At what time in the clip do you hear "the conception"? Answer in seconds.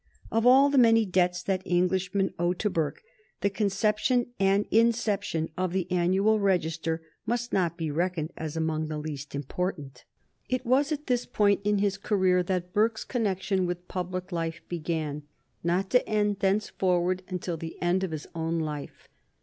3.41-4.31